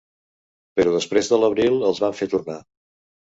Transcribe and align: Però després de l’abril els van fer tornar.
Però 0.79 0.93
després 0.95 1.29
de 1.33 1.39
l’abril 1.43 1.77
els 1.91 2.01
van 2.05 2.17
fer 2.21 2.29
tornar. 2.35 2.57